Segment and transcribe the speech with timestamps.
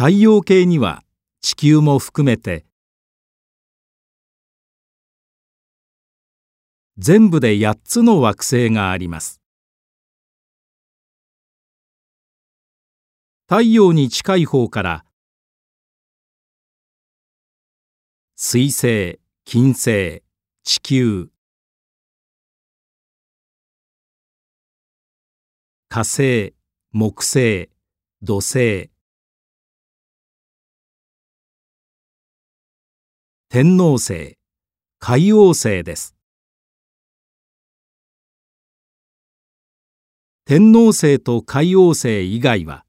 [0.00, 1.02] 太陽系には
[1.40, 2.64] 地球も含めて
[6.96, 9.40] 全部で8つの惑星があります。
[13.48, 15.04] 太陽に近い方から
[18.36, 20.22] 水星金星
[20.62, 21.30] 地球
[25.88, 26.54] 火星
[26.92, 27.68] 木星
[28.22, 28.92] 土星
[33.60, 34.38] 天王星
[35.00, 36.14] 海王星です。
[40.44, 42.84] 天王星と海王星以外は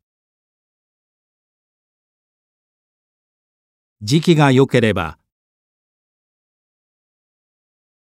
[4.04, 5.18] 時期が良ければ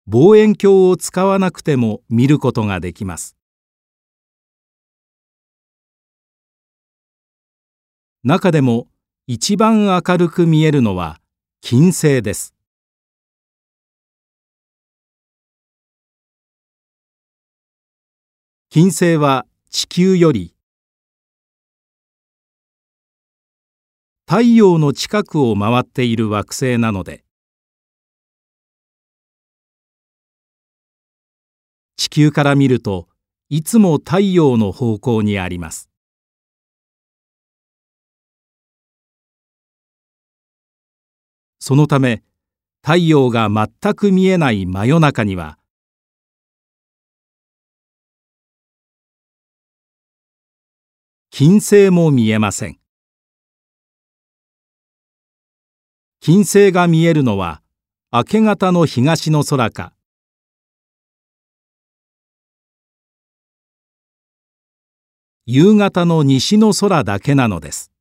[0.08, 3.38] 望遠鏡を使わなくても見ることができます。
[8.24, 8.88] 中でも
[9.28, 11.22] 一番明るく見えるのは
[11.62, 12.56] 金星です。
[18.70, 20.54] 金星は地球より。
[24.28, 27.24] 太陽の近くを回っている惑星なので。
[31.96, 33.08] 地球から見ると
[33.48, 35.90] いつも太陽の方向にあります。
[41.59, 42.22] そのため
[42.84, 45.58] 太陽が全く見えない真夜中には
[51.40, 52.80] 金星も見えません。
[56.20, 57.62] 金星が見えるのは
[58.12, 59.94] 明け方の東の空か。
[65.46, 67.92] 夕方の西の空だけなのです。